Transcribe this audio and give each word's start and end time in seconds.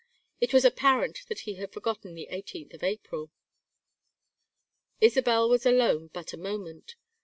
It 0.39 0.51
was 0.51 0.65
apparent 0.65 1.27
that 1.27 1.41
he 1.41 1.57
had 1.57 1.71
forgotten 1.71 2.15
the 2.15 2.27
18th 2.31 2.73
of 2.73 2.81
April. 2.83 3.29
Isabel 4.99 5.47
was 5.47 5.63
alone 5.63 6.07
but 6.11 6.33
a 6.33 6.37
moment. 6.37 6.95